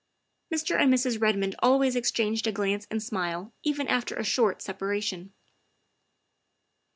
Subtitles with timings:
[0.51, 0.75] Mr.
[0.79, 1.21] and Mrs.
[1.21, 5.31] Red mond always exchanged a glance and smile even after a short separation.